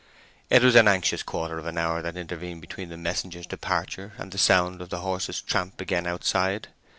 It 0.49 0.63
was 0.63 0.73
an 0.73 0.87
anxious 0.87 1.21
quarter 1.21 1.59
of 1.59 1.67
an 1.67 1.77
hour 1.77 2.01
that 2.01 2.17
intervened 2.17 2.59
between 2.61 2.89
the 2.89 2.97
messenger's 2.97 3.45
departure 3.45 4.13
and 4.17 4.31
the 4.31 4.39
sound 4.39 4.81
of 4.81 4.89
the 4.89 5.01
horse's 5.01 5.43
tramp 5.43 5.79
again 5.79 6.07
outside. 6.07 6.69